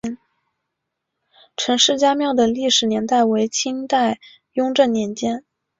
[1.57, 4.19] 陈氏家庙的历史年代为清代
[4.53, 5.45] 雍正年间。